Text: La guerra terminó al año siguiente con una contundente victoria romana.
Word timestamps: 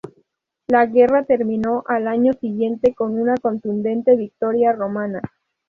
La 0.65 0.87
guerra 0.87 1.25
terminó 1.25 1.83
al 1.87 2.07
año 2.07 2.33
siguiente 2.33 2.95
con 2.95 3.19
una 3.19 3.37
contundente 3.37 4.15
victoria 4.15 4.71
romana. 4.73 5.21